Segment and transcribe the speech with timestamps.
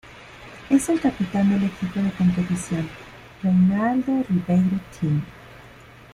[0.71, 2.89] Es el capitán del equipo de competición
[3.43, 5.21] Reinaldo Ribeiro Team.